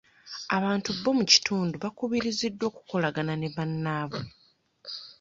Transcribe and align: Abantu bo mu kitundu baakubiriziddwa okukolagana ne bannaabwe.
Abantu 0.57 0.89
bo 1.03 1.11
mu 1.17 1.23
kitundu 1.31 1.73
baakubiriziddwa 1.81 2.65
okukolagana 2.71 3.33
ne 3.37 3.47
bannaabwe. 3.55 4.21